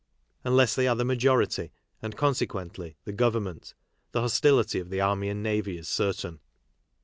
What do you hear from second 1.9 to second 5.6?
and, consequently, the government, the hostility of the army and